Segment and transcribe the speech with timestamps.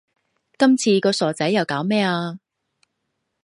[0.57, 2.39] 今次個傻仔又搞咩呀